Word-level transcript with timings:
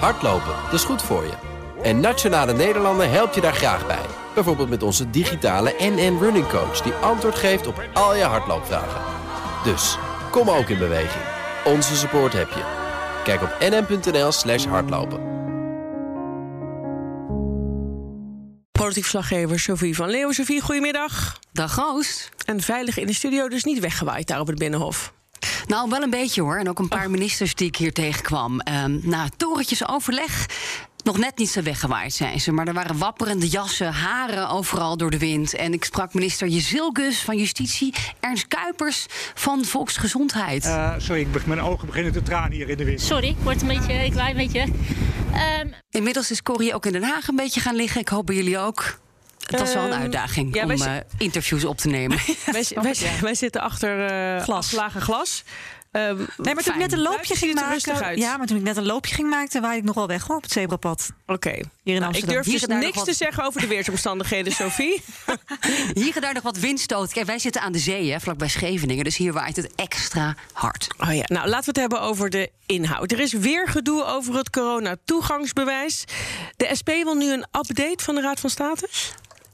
Hardlopen, 0.00 0.54
dat 0.64 0.72
is 0.72 0.84
goed 0.84 1.02
voor 1.02 1.24
je. 1.24 1.32
En 1.82 2.00
Nationale 2.00 2.52
Nederlanden 2.52 3.10
helpt 3.10 3.34
je 3.34 3.40
daar 3.40 3.54
graag 3.54 3.86
bij. 3.86 4.06
Bijvoorbeeld 4.34 4.68
met 4.68 4.82
onze 4.82 5.10
digitale 5.10 5.74
NN 5.78 6.18
Running 6.20 6.48
Coach... 6.48 6.80
die 6.80 6.92
antwoord 6.92 7.34
geeft 7.34 7.66
op 7.66 7.88
al 7.92 8.14
je 8.16 8.22
hardloopvragen. 8.22 9.00
Dus, 9.64 9.98
kom 10.30 10.50
ook 10.50 10.68
in 10.68 10.78
beweging. 10.78 11.24
Onze 11.64 11.96
support 11.96 12.32
heb 12.32 12.48
je. 12.48 12.62
Kijk 13.24 13.42
op 13.42 13.56
nn.nl 13.60 14.32
slash 14.32 14.64
hardlopen. 14.64 15.32
Politiek 18.72 19.04
verslaggever 19.04 19.60
Sophie 19.60 19.94
van 19.94 20.10
Leeuwen. 20.10 20.34
Sophie, 20.34 20.60
goedemiddag. 20.60 21.38
Dag 21.52 21.76
Roos. 21.76 22.28
En 22.44 22.60
veilig 22.60 22.98
in 22.98 23.06
de 23.06 23.14
studio, 23.14 23.48
dus 23.48 23.64
niet 23.64 23.78
weggewaaid 23.78 24.26
daar 24.26 24.40
op 24.40 24.46
het 24.46 24.58
Binnenhof. 24.58 25.12
Nou, 25.66 25.90
wel 25.90 26.02
een 26.02 26.10
beetje 26.10 26.42
hoor. 26.42 26.56
En 26.56 26.68
ook 26.68 26.78
een 26.78 26.88
paar 26.88 27.10
ministers 27.10 27.54
die 27.54 27.66
ik 27.66 27.76
hier 27.76 27.92
tegenkwam. 27.92 28.60
Um, 28.84 29.00
na 29.02 29.28
torentjes 29.36 29.88
overleg 29.88 30.46
nog 31.04 31.18
net 31.18 31.38
niet 31.38 31.48
zo 31.48 31.62
weggewaaid 31.62 32.12
zijn 32.12 32.40
ze. 32.40 32.52
Maar 32.52 32.68
er 32.68 32.74
waren 32.74 32.98
wapperende 32.98 33.48
jassen, 33.48 33.92
haren 33.92 34.48
overal 34.48 34.96
door 34.96 35.10
de 35.10 35.18
wind. 35.18 35.54
En 35.54 35.72
ik 35.72 35.84
sprak 35.84 36.14
minister 36.14 36.48
Jezilgus 36.48 37.20
van 37.20 37.38
Justitie, 37.38 37.94
Ernst 38.20 38.48
Kuipers 38.48 39.06
van 39.34 39.64
Volksgezondheid. 39.64 40.64
Uh, 40.64 40.94
sorry, 40.98 41.20
ik, 41.20 41.46
mijn 41.46 41.60
ogen 41.60 41.86
beginnen 41.86 42.12
te 42.12 42.22
tranen 42.22 42.52
hier 42.52 42.68
in 42.68 42.76
de 42.76 42.84
wind. 42.84 43.00
Sorry, 43.00 43.28
ik 43.28 43.36
word 43.42 43.62
een 43.62 43.68
beetje, 43.68 43.92
een 43.92 44.12
klein 44.12 44.36
beetje. 44.36 44.60
Um... 45.60 45.74
Inmiddels 45.90 46.30
is 46.30 46.42
Corrie 46.42 46.74
ook 46.74 46.86
in 46.86 46.92
Den 46.92 47.02
Haag 47.02 47.28
een 47.28 47.36
beetje 47.36 47.60
gaan 47.60 47.76
liggen. 47.76 48.00
Ik 48.00 48.08
hoop 48.08 48.26
bij 48.26 48.34
jullie 48.34 48.58
ook. 48.58 49.02
Het 49.46 49.60
was 49.60 49.74
wel 49.74 49.84
een 49.84 49.92
uitdaging 49.92 50.56
um, 50.56 50.68
ja, 50.68 50.74
om 50.74 50.92
uh, 50.92 50.96
interviews 51.18 51.64
op 51.64 51.76
te 51.76 51.88
nemen. 51.88 52.18
wij, 52.52 52.64
wij, 52.74 52.94
wij, 53.20 53.34
zitten 53.34 53.60
achter 53.60 54.10
uh, 54.36 54.42
glas. 54.42 54.76
glas. 54.98 55.44
Um, 55.96 56.26
nee, 56.36 56.54
maar 56.54 56.62
toen 56.62 56.74
ik 56.74 56.80
net 56.80 56.92
een 56.92 57.02
loopje 57.02 57.36
ging 57.36 57.54
maken. 57.54 58.18
Ja, 58.18 58.36
maar 58.36 58.46
toen 58.46 58.56
ik 58.56 58.62
net 58.62 58.76
een 58.76 58.86
loopje 58.86 59.14
ging 59.14 59.30
maken, 59.30 59.60
waaide 59.60 59.78
ik 59.78 59.84
nog 59.84 59.94
wel 59.94 60.06
weg 60.06 60.26
hoor, 60.26 60.36
op 60.36 60.42
het 60.42 60.52
zebrapad. 60.52 61.10
Oké. 61.22 61.32
Okay. 61.32 61.64
Hier 61.82 61.94
in 61.94 62.00
nou, 62.00 62.04
Amsterdam. 62.04 62.38
ik 62.38 62.44
durf 62.44 62.60
dus 62.60 62.78
niks 62.78 62.96
wat... 62.96 63.04
te 63.04 63.14
zeggen 63.14 63.44
over 63.44 63.60
de 63.60 63.66
weersomstandigheden, 63.66 64.52
Sophie. 64.62 65.02
hier 65.94 66.20
daar 66.20 66.34
nog 66.34 66.42
wat 66.42 66.58
windstoot. 66.58 67.12
Kijk, 67.12 67.26
wij 67.26 67.38
zitten 67.38 67.62
aan 67.62 67.72
de 67.72 67.78
zee, 67.78 68.10
hè, 68.10 68.20
vlakbij 68.20 68.48
Scheveningen. 68.48 69.04
Dus 69.04 69.16
hier 69.16 69.32
waait 69.32 69.56
het 69.56 69.74
extra 69.74 70.36
hard. 70.52 70.88
Oh 70.98 71.14
ja, 71.14 71.22
nou 71.24 71.48
laten 71.48 71.74
we 71.74 71.80
het 71.80 71.90
hebben 71.90 72.00
over 72.00 72.30
de 72.30 72.50
inhoud. 72.66 73.12
Er 73.12 73.20
is 73.20 73.32
weer 73.32 73.68
gedoe 73.68 74.04
over 74.04 74.34
het 74.34 74.50
corona-toegangsbewijs. 74.50 76.04
De 76.56 76.70
SP 76.78 76.88
wil 76.88 77.14
nu 77.14 77.32
een 77.32 77.46
update 77.52 78.04
van 78.04 78.14
de 78.14 78.20
Raad 78.20 78.40
van 78.40 78.50
State. 78.50 78.88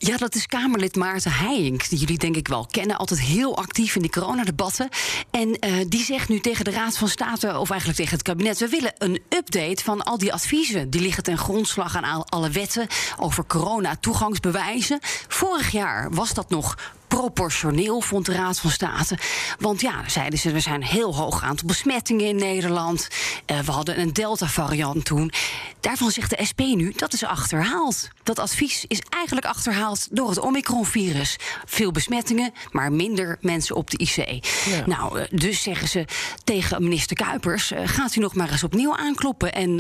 Ja, 0.03 0.17
dat 0.17 0.35
is 0.35 0.47
Kamerlid 0.47 0.97
Maarten 0.97 1.33
Heijink, 1.33 1.89
die 1.89 1.99
jullie 1.99 2.19
denk 2.19 2.37
ik 2.37 2.49
wel 2.49 2.67
kennen. 2.71 2.97
Altijd 2.97 3.21
heel 3.21 3.57
actief 3.57 3.95
in 3.95 4.03
die 4.03 4.11
coronadebatten. 4.11 4.89
En 5.31 5.49
uh, 5.49 5.85
die 5.89 6.05
zegt 6.05 6.29
nu 6.29 6.41
tegen 6.41 6.65
de 6.65 6.71
Raad 6.71 6.97
van 6.97 7.09
State, 7.09 7.59
of 7.59 7.71
eigenlijk 7.71 7.99
tegen 7.99 8.15
het 8.15 8.23
kabinet... 8.23 8.59
we 8.59 8.69
willen 8.69 8.93
een 8.99 9.21
update 9.29 9.85
van 9.85 10.03
al 10.03 10.19
die 10.19 10.33
adviezen. 10.33 10.91
Die 10.91 11.01
liggen 11.01 11.23
ten 11.23 11.39
grondslag 11.39 11.97
aan 11.97 12.25
alle 12.25 12.51
wetten 12.51 12.87
over 13.17 13.45
corona-toegangsbewijzen. 13.47 14.99
Vorig 15.29 15.71
jaar 15.71 16.11
was 16.11 16.35
dat 16.35 16.51
nog 16.51 16.77
proportioneel, 17.17 18.01
vond 18.01 18.27
de 18.27 18.33
Raad 18.33 18.59
van 18.59 18.71
State. 18.71 19.19
Want 19.59 19.81
ja, 19.81 20.09
zeiden 20.09 20.39
ze, 20.39 20.51
er 20.53 20.61
zijn 20.61 20.75
een 20.75 20.87
heel 20.87 21.17
hoog 21.17 21.43
aantal 21.43 21.67
besmettingen 21.67 22.27
in 22.27 22.37
Nederland. 22.37 23.09
Uh, 23.47 23.59
we 23.59 23.71
hadden 23.71 24.01
een 24.01 24.13
Delta-variant 24.13 25.05
toen. 25.05 25.33
Daarvan 25.81 26.11
zegt 26.11 26.31
de 26.31 26.45
SP 26.51 26.61
nu, 26.61 26.93
dat 26.97 27.13
is 27.13 27.25
achterhaald. 27.25 28.09
Dat 28.23 28.39
advies 28.39 28.85
is 28.89 29.01
eigenlijk 29.09 29.47
achterhaald 29.47 30.09
door 30.11 30.29
het 30.29 30.39
Omicron-virus. 30.39 31.37
Veel 31.65 31.91
besmettingen, 31.91 32.53
maar 32.71 32.93
minder 32.93 33.39
mensen 33.41 33.77
op 33.77 33.91
de 33.91 33.99
IC. 33.99 34.45
Ja. 34.67 34.87
Nou, 34.87 35.21
uh, 35.21 35.27
dus 35.31 35.63
zeggen 35.63 35.89
ze 35.89 36.05
tegen 36.45 36.83
minister 36.83 37.17
Kuipers... 37.17 37.73
Uh, 37.73 37.81
gaat 37.85 38.17
u 38.17 38.21
nog 38.21 38.35
maar 38.35 38.51
eens 38.51 38.65
opnieuw 38.65 38.97
aankloppen. 38.97 39.53
En 39.53 39.71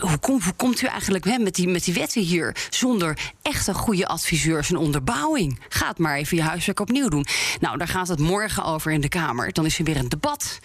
hoe, 0.00 0.18
kom, 0.20 0.42
hoe, 0.42 0.52
komt 0.56 0.82
u 0.82 0.86
eigenlijk 0.86 1.24
hè, 1.24 1.38
met, 1.38 1.54
die, 1.54 1.68
met 1.68 1.84
die 1.84 1.94
wetten 1.94 2.22
hier... 2.22 2.56
zonder 2.70 3.18
echte 3.42 3.74
goede 3.74 4.06
adviseurs 4.06 4.70
en 4.70 4.76
onderbouwing? 4.76 5.60
Gaat 5.68 5.98
maar 5.98 6.16
even 6.16 6.36
je 6.42 6.48
huiswerk 6.48 6.80
opnieuw 6.80 7.08
doen. 7.08 7.26
Nou, 7.60 7.78
daar 7.78 7.88
gaat 7.88 8.08
het 8.08 8.18
morgen 8.18 8.64
over 8.64 8.92
in 8.92 9.00
de 9.00 9.08
Kamer. 9.08 9.52
Dan 9.52 9.66
is 9.66 9.78
er 9.78 9.84
weer 9.84 9.96
een 9.96 10.08
debat. 10.08 10.58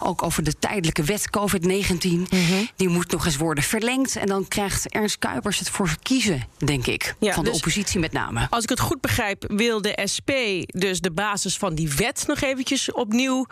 Ook 0.00 0.22
over 0.22 0.42
de 0.42 0.58
tijdelijke 0.58 1.02
wet 1.02 1.30
COVID-19. 1.38 2.08
Mm 2.08 2.26
-hmm. 2.30 2.68
Die 2.76 2.88
moet 2.88 3.10
nog 3.10 3.24
eens 3.24 3.36
worden 3.36 3.64
verlengd. 3.64 4.16
En 4.16 4.26
dan 4.26 4.48
krijgt 4.48 4.88
Ernst 4.88 5.18
Kuipers 5.18 5.58
het 5.58 5.70
voor 5.70 5.96
kiezen, 6.02 6.44
denk 6.58 6.86
ik. 6.86 7.14
Ja, 7.18 7.32
van 7.32 7.44
de 7.44 7.50
dus 7.50 7.58
oppositie 7.58 8.00
met 8.00 8.12
name. 8.12 8.46
Als 8.50 8.62
ik 8.62 8.68
het 8.68 8.80
goed 8.80 9.00
begrijp, 9.00 9.44
wil 9.48 9.82
de 9.82 10.08
SP 10.14 10.30
dus 10.66 11.00
de 11.00 11.12
basis 11.12 11.56
van 11.56 11.74
die 11.74 11.92
wet 11.96 12.24
nog 12.26 12.40
eventjes 12.40 12.92
opnieuw 12.92 13.46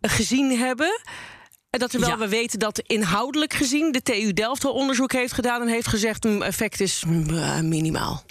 gezien 0.00 0.58
hebben. 0.58 1.00
En 1.70 1.78
dat 1.78 1.90
terwijl 1.90 2.12
ja. 2.12 2.18
we 2.18 2.28
weten 2.28 2.58
dat 2.58 2.78
inhoudelijk 2.78 3.52
gezien 3.52 3.92
de 3.92 4.02
TU 4.02 4.32
Delft 4.32 4.64
al 4.64 4.72
onderzoek 4.72 5.12
heeft 5.12 5.32
gedaan 5.32 5.60
en 5.60 5.68
heeft 5.68 5.86
gezegd: 5.86 6.24
een 6.24 6.42
effect 6.42 6.80
is 6.80 7.04
minimaal. 7.62 8.24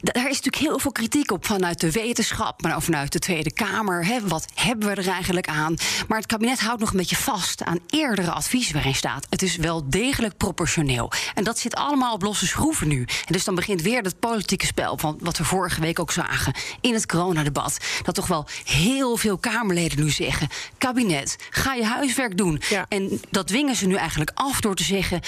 Daar 0.00 0.30
is 0.30 0.40
natuurlijk 0.40 0.56
heel 0.56 0.78
veel 0.78 0.92
kritiek 0.92 1.30
op 1.30 1.46
vanuit 1.46 1.80
de 1.80 1.90
wetenschap, 1.90 2.62
maar 2.62 2.74
ook 2.74 2.82
vanuit 2.82 3.12
de 3.12 3.18
Tweede 3.18 3.52
Kamer. 3.52 4.06
Hè, 4.06 4.28
wat 4.28 4.46
hebben 4.54 4.88
we 4.88 4.94
er 4.94 5.08
eigenlijk 5.08 5.48
aan? 5.48 5.76
Maar 6.08 6.18
het 6.18 6.26
kabinet 6.26 6.60
houdt 6.60 6.80
nog 6.80 6.90
een 6.90 6.96
beetje 6.96 7.16
vast 7.16 7.62
aan 7.62 7.78
eerdere 7.86 8.30
advies 8.30 8.70
waarin 8.70 8.94
staat: 8.94 9.26
het 9.30 9.42
is 9.42 9.56
wel 9.56 9.90
degelijk 9.90 10.36
proportioneel. 10.36 11.12
En 11.34 11.44
dat 11.44 11.58
zit 11.58 11.74
allemaal 11.74 12.14
op 12.14 12.22
losse 12.22 12.46
schroeven 12.46 12.88
nu. 12.88 13.00
En 13.00 13.32
dus 13.32 13.44
dan 13.44 13.54
begint 13.54 13.82
weer 13.82 14.02
dat 14.02 14.18
politieke 14.18 14.66
spel 14.66 14.98
van 14.98 15.18
wat 15.20 15.38
we 15.38 15.44
vorige 15.44 15.80
week 15.80 15.98
ook 15.98 16.12
zagen 16.12 16.54
in 16.80 16.94
het 16.94 17.06
coronadebat. 17.06 17.76
Dat 18.02 18.14
toch 18.14 18.26
wel 18.26 18.46
heel 18.64 19.16
veel 19.16 19.38
Kamerleden 19.38 20.04
nu 20.04 20.10
zeggen: 20.10 20.48
kabinet, 20.78 21.36
ga 21.50 21.74
je 21.74 21.84
huiswerk 21.84 22.36
doen. 22.36 22.62
Ja. 22.68 22.86
En 22.88 23.20
dat 23.30 23.46
dwingen 23.46 23.76
ze 23.76 23.86
nu 23.86 23.94
eigenlijk 23.94 24.30
af 24.34 24.60
door 24.60 24.74
te 24.74 24.84
zeggen 24.84 25.20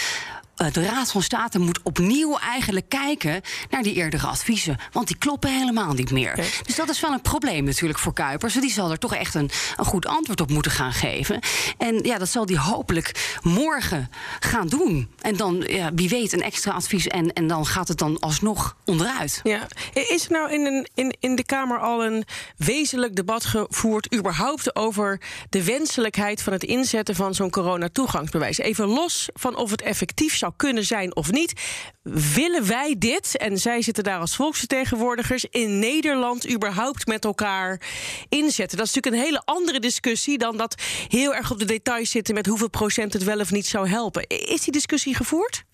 de 0.54 0.86
Raad 0.86 1.10
van 1.10 1.22
State 1.22 1.58
moet 1.58 1.80
opnieuw 1.82 2.38
eigenlijk 2.38 2.88
kijken 2.88 3.40
naar 3.70 3.82
die 3.82 3.94
eerdere 3.94 4.26
adviezen. 4.26 4.76
Want 4.92 5.06
die 5.06 5.18
kloppen 5.18 5.58
helemaal 5.58 5.92
niet 5.92 6.10
meer. 6.10 6.34
Dus 6.66 6.76
dat 6.76 6.88
is 6.88 7.00
wel 7.00 7.12
een 7.12 7.20
probleem 7.20 7.64
natuurlijk 7.64 7.98
voor 7.98 8.12
Kuipers. 8.12 8.54
Die 8.54 8.72
zal 8.72 8.90
er 8.90 8.98
toch 8.98 9.14
echt 9.14 9.34
een, 9.34 9.50
een 9.76 9.84
goed 9.84 10.06
antwoord 10.06 10.40
op 10.40 10.50
moeten 10.50 10.72
gaan 10.72 10.92
geven. 10.92 11.40
En 11.78 11.98
ja, 12.02 12.18
dat 12.18 12.28
zal 12.28 12.46
die 12.46 12.58
hopelijk 12.58 13.38
morgen 13.42 14.10
gaan 14.40 14.68
doen. 14.68 15.08
En 15.20 15.36
dan, 15.36 15.64
ja, 15.66 15.90
wie 15.94 16.08
weet, 16.08 16.32
een 16.32 16.42
extra 16.42 16.72
advies. 16.72 17.06
En, 17.06 17.32
en 17.32 17.46
dan 17.46 17.66
gaat 17.66 17.88
het 17.88 17.98
dan 17.98 18.18
alsnog 18.18 18.76
onderuit. 18.84 19.40
Ja. 19.42 19.66
Is 19.92 20.24
er 20.24 20.32
nou 20.32 20.52
in, 20.52 20.66
een, 20.66 20.88
in, 20.94 21.16
in 21.20 21.36
de 21.36 21.44
Kamer 21.44 21.78
al 21.78 22.04
een 22.04 22.24
wezenlijk 22.56 23.16
debat 23.16 23.44
gevoerd... 23.44 24.14
überhaupt 24.14 24.76
over 24.76 25.20
de 25.50 25.64
wenselijkheid 25.64 26.42
van 26.42 26.52
het 26.52 26.64
inzetten 26.64 27.14
van 27.14 27.34
zo'n 27.34 27.50
coronatoegangsbewijs? 27.50 28.58
Even 28.58 28.86
los 28.86 29.28
van 29.34 29.56
of 29.56 29.70
het 29.70 29.82
effectief 29.82 30.34
zou 30.44 30.56
kunnen 30.56 30.84
zijn 30.84 31.16
of 31.16 31.30
niet. 31.30 31.52
Willen 32.34 32.66
wij 32.66 32.94
dit, 32.98 33.36
en 33.36 33.58
zij 33.58 33.82
zitten 33.82 34.04
daar 34.04 34.20
als 34.20 34.36
volksvertegenwoordigers, 34.36 35.44
in 35.50 35.78
Nederland 35.78 36.50
überhaupt 36.50 37.06
met 37.06 37.24
elkaar 37.24 37.80
inzetten? 38.28 38.78
Dat 38.78 38.86
is 38.86 38.94
natuurlijk 38.94 39.22
een 39.22 39.28
hele 39.28 39.42
andere 39.44 39.80
discussie 39.80 40.38
dan 40.38 40.56
dat 40.56 40.82
heel 41.08 41.34
erg 41.34 41.50
op 41.50 41.58
de 41.58 41.64
details 41.64 42.10
zitten 42.10 42.34
met 42.34 42.46
hoeveel 42.46 42.70
procent 42.70 43.12
het 43.12 43.24
wel 43.24 43.40
of 43.40 43.50
niet 43.50 43.66
zou 43.66 43.88
helpen. 43.88 44.26
Is 44.26 44.60
die 44.60 44.72
discussie 44.72 45.14
gevoerd? 45.14 45.64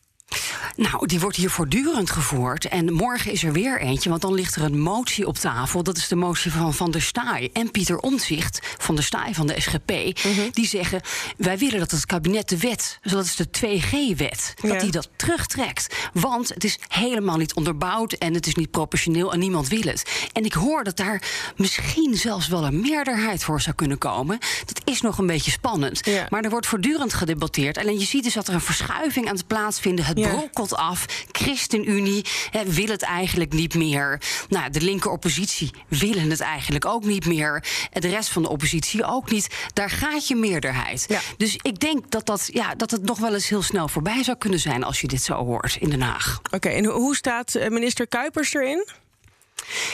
Nou, 0.76 1.06
die 1.06 1.20
wordt 1.20 1.36
hier 1.36 1.50
voortdurend 1.50 2.10
gevoerd. 2.10 2.64
En 2.64 2.92
morgen 2.92 3.32
is 3.32 3.42
er 3.42 3.52
weer 3.52 3.80
eentje, 3.80 4.10
want 4.10 4.22
dan 4.22 4.34
ligt 4.34 4.54
er 4.54 4.62
een 4.62 4.80
motie 4.80 5.26
op 5.26 5.36
tafel. 5.36 5.82
Dat 5.82 5.96
is 5.96 6.08
de 6.08 6.16
motie 6.16 6.52
van 6.52 6.74
Van 6.74 6.90
der 6.90 7.02
Staaij 7.02 7.50
en 7.52 7.70
Pieter 7.70 7.98
Omtzigt 7.98 8.60
van 8.78 8.94
der 8.94 9.04
Staaij 9.04 9.34
van 9.34 9.46
de 9.46 9.60
SGP. 9.60 9.90
Mm 9.90 10.32
-hmm. 10.34 10.48
Die 10.52 10.66
zeggen, 10.66 11.00
wij 11.36 11.58
willen 11.58 11.78
dat 11.78 11.90
het 11.90 12.06
kabinet 12.06 12.48
de 12.48 12.58
wet, 12.58 12.98
dus 13.02 13.12
dat 13.12 13.24
is 13.24 13.36
de 13.36 13.46
2G-wet, 13.46 14.54
ja. 14.62 14.68
dat 14.68 14.80
die 14.80 14.90
dat 14.90 15.08
terugtrekt. 15.16 15.94
Want 16.12 16.48
het 16.48 16.64
is 16.64 16.78
helemaal 16.88 17.36
niet 17.36 17.54
onderbouwd 17.54 18.12
en 18.12 18.34
het 18.34 18.46
is 18.46 18.54
niet 18.54 18.70
proportioneel 18.70 19.32
en 19.32 19.38
niemand 19.38 19.68
wil 19.68 19.82
het. 19.82 20.28
En 20.32 20.44
ik 20.44 20.52
hoor 20.52 20.84
dat 20.84 20.96
daar 20.96 21.22
misschien 21.56 22.14
zelfs 22.16 22.48
wel 22.48 22.64
een 22.64 22.80
meerderheid 22.80 23.44
voor 23.44 23.60
zou 23.60 23.76
kunnen 23.76 23.98
komen. 23.98 24.38
Dat 24.66 24.79
is 24.90 25.00
nog 25.00 25.18
een 25.18 25.26
beetje 25.26 25.50
spannend. 25.50 26.06
Ja. 26.06 26.26
Maar 26.30 26.42
er 26.42 26.50
wordt 26.50 26.66
voortdurend 26.66 27.14
gedebatteerd. 27.14 27.76
En 27.76 27.98
je 27.98 28.04
ziet 28.04 28.24
dus 28.24 28.34
dat 28.34 28.48
er 28.48 28.54
een 28.54 28.60
verschuiving 28.60 29.28
aan 29.28 29.34
het 29.34 29.46
plaatsvinden. 29.46 30.04
Het 30.04 30.18
ja. 30.18 30.28
brokkelt 30.28 30.74
af. 30.74 31.06
ChristenUnie 31.32 32.24
hè, 32.50 32.64
wil 32.64 32.86
het 32.86 33.02
eigenlijk 33.02 33.52
niet 33.52 33.74
meer. 33.74 34.20
Nou, 34.48 34.70
de 34.70 34.80
linker 34.80 35.10
oppositie 35.10 35.70
willen 35.88 36.30
het 36.30 36.40
eigenlijk 36.40 36.84
ook 36.84 37.04
niet 37.04 37.26
meer. 37.26 37.64
De 37.92 38.08
rest 38.08 38.28
van 38.28 38.42
de 38.42 38.48
oppositie 38.48 39.04
ook 39.04 39.30
niet. 39.30 39.48
Daar 39.72 39.90
gaat 39.90 40.28
je 40.28 40.36
meerderheid. 40.36 41.04
Ja. 41.08 41.20
Dus 41.36 41.56
ik 41.62 41.80
denk 41.80 42.10
dat, 42.10 42.26
dat, 42.26 42.48
ja, 42.52 42.74
dat 42.74 42.90
het 42.90 43.02
nog 43.02 43.18
wel 43.18 43.34
eens 43.34 43.48
heel 43.48 43.62
snel 43.62 43.88
voorbij 43.88 44.22
zou 44.22 44.36
kunnen 44.38 44.60
zijn 44.60 44.84
als 44.84 45.00
je 45.00 45.08
dit 45.08 45.22
zo 45.22 45.34
hoort 45.34 45.76
in 45.80 45.90
Den 45.90 46.00
Haag. 46.00 46.38
Oké, 46.42 46.56
okay, 46.56 46.74
en 46.76 46.84
hoe 46.84 47.16
staat 47.16 47.54
eh, 47.54 47.68
minister 47.68 48.06
Kuipers 48.06 48.54
erin? 48.54 48.86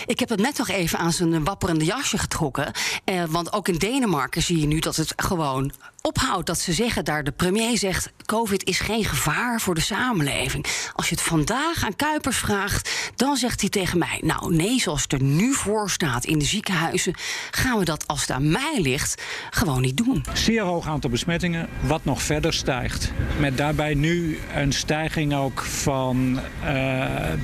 Ik 0.06 0.18
heb 0.18 0.28
het 0.28 0.40
net 0.40 0.58
nog 0.58 0.68
even 0.68 0.98
aan 0.98 1.12
zijn 1.12 1.44
wapperende 1.44 1.84
jasje 1.84 2.18
getrokken. 2.18 2.72
Eh, 3.04 3.22
want 3.28 3.52
ook 3.52 3.68
in 3.68 3.78
Denemarken 3.78 4.42
zie 4.42 4.60
je 4.60 4.66
nu 4.66 4.78
dat 4.78 4.96
het 4.96 5.12
gewoon 5.16 5.72
ophoudt. 6.06 6.46
Dat 6.46 6.58
ze 6.58 6.72
zeggen 6.72 7.04
daar, 7.04 7.24
de 7.24 7.32
premier 7.32 7.78
zegt... 7.78 8.12
COVID 8.24 8.64
is 8.64 8.80
geen 8.80 9.04
gevaar 9.04 9.60
voor 9.60 9.74
de 9.74 9.80
samenleving. 9.80 10.66
Als 10.94 11.08
je 11.08 11.14
het 11.14 11.24
vandaag 11.24 11.84
aan 11.84 11.96
Kuipers 11.96 12.36
vraagt, 12.36 13.12
dan 13.16 13.36
zegt 13.36 13.60
hij 13.60 13.70
tegen 13.70 13.98
mij... 13.98 14.20
nou 14.24 14.54
nee, 14.54 14.80
zoals 14.80 15.02
het 15.02 15.12
er 15.12 15.22
nu 15.22 15.52
voor 15.52 15.90
staat 15.90 16.24
in 16.24 16.38
de 16.38 16.44
ziekenhuizen... 16.44 17.14
gaan 17.50 17.78
we 17.78 17.84
dat, 17.84 18.06
als 18.06 18.20
het 18.20 18.30
aan 18.30 18.50
mij 18.50 18.78
ligt, 18.80 19.22
gewoon 19.50 19.80
niet 19.80 19.96
doen. 19.96 20.24
Zeer 20.32 20.62
hoog 20.62 20.86
aantal 20.86 21.10
besmettingen, 21.10 21.68
wat 21.80 22.04
nog 22.04 22.22
verder 22.22 22.52
stijgt. 22.52 23.12
Met 23.38 23.56
daarbij 23.56 23.94
nu 23.94 24.38
een 24.54 24.72
stijging 24.72 25.34
ook 25.34 25.60
van 25.62 26.40
uh, 26.60 26.70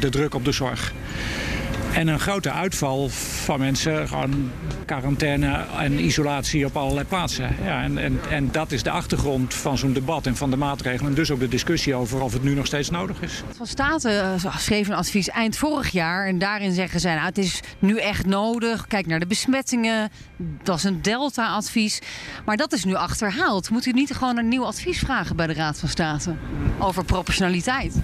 de 0.01 0.09
druk 0.11 0.35
op 0.35 0.45
de 0.45 0.53
zorg. 0.53 0.93
En 1.95 2.09
een 2.09 2.21
grote 2.21 2.51
uitval 2.51 3.09
van 3.09 3.59
mensen, 3.59 4.09
gewoon 4.09 4.51
quarantaine 4.87 5.65
en 5.79 6.05
isolatie 6.05 6.67
op 6.67 6.77
allerlei 6.77 7.07
plaatsen. 7.07 7.57
Ja, 7.65 7.83
en, 7.83 7.99
en, 7.99 8.21
en 8.31 8.49
dat 8.53 8.73
is 8.73 8.83
de 8.83 8.91
achtergrond 8.91 9.55
van 9.55 9.79
zo'n 9.79 9.93
debat 9.93 10.27
en 10.27 10.37
van 10.37 10.51
de 10.51 10.57
maatregelen. 10.57 11.11
En 11.11 11.15
dus 11.15 11.31
ook 11.31 11.41
de 11.41 11.49
discussie 11.49 11.95
over 11.95 12.21
of 12.21 12.33
het 12.33 12.43
nu 12.43 12.55
nog 12.55 12.67
steeds 12.67 12.91
nodig 12.91 13.23
is. 13.23 13.43
Van 13.57 13.67
Staten 13.67 14.39
uh, 14.45 14.57
schreef 14.57 14.89
een 14.89 14.95
advies 14.95 15.29
eind 15.29 15.57
vorig 15.57 15.91
jaar. 15.91 16.27
En 16.27 16.39
daarin 16.39 16.73
zeggen 16.73 17.01
zij, 17.01 17.15
nou, 17.15 17.27
het 17.27 17.39
is 17.39 17.61
nu 17.79 17.99
echt 17.99 18.27
nodig. 18.27 18.87
Kijk 18.87 19.07
naar 19.07 19.21
de 19.21 19.27
besmettingen. 19.27 20.11
Dat 20.63 20.77
is 20.77 20.85
een 20.85 21.03
Delta-advies. 21.03 22.01
Maar 22.45 22.57
dat 22.57 22.73
is 22.73 22.85
nu 22.85 22.95
achterhaald. 22.95 23.71
Moet 23.71 23.87
u 23.87 23.93
niet 23.93 24.15
gewoon 24.15 24.39
een 24.39 24.49
nieuw 24.49 24.65
advies 24.65 24.99
vragen 24.99 25.37
bij 25.37 25.47
de 25.47 25.55
Raad 25.55 25.79
van 25.79 25.89
State? 25.89 26.35
Over 26.79 27.05
proportionaliteit. 27.05 27.95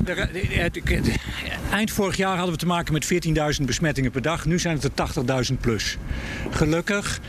eind 1.70 1.90
vorig 1.90 2.16
jaar 2.16 2.36
hadden 2.36 2.52
we 2.52 2.60
te 2.60 2.66
maken 2.66 2.92
met 2.92 3.04
14.000 3.04 3.08
besmettingen 3.38 3.76
besmettingen 3.78 4.10
per 4.10 4.22
dag. 4.22 4.44
Nu 4.44 4.58
zijn 4.58 4.78
het 4.80 4.98
er 4.98 5.50
80.000 5.50 5.56
plus. 5.60 5.96
Gelukkig 6.50 7.20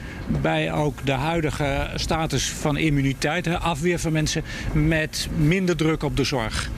bij 0.42 0.74
ook 0.74 1.06
de 1.06 1.12
huidige 1.12 1.90
status 1.96 2.50
van 2.50 2.78
immuniteit, 2.78 3.48
afweer 3.48 4.00
van 4.00 4.12
mensen, 4.12 4.44
met 4.74 5.28
minder 5.36 5.75
druk 5.75 6.04
op 6.04 6.18
de 6.18 6.24
zorg. 6.24 6.69